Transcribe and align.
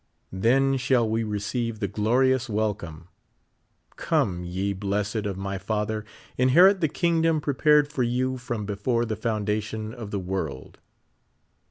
Then 0.33 0.77
shall 0.77 1.07
we 1.07 1.23
receive 1.23 1.77
the 1.77 1.87
glorious 1.87 2.49
welcome:'' 2.49 3.07
Come, 3.97 4.43
ye 4.43 4.73
blessed 4.73 5.27
of 5.27 5.37
my 5.37 5.59
Father, 5.59 6.05
inherit 6.39 6.81
the 6.81 6.89
kingdom 6.89 7.39
prepared 7.39 7.87
for 7.93 8.01
you 8.01 8.39
from 8.39 8.65
liefore 8.65 9.07
the 9.07 9.15
foundaticm 9.15 9.93
of 9.93 10.09
the 10.09 10.17
world." 10.19 10.79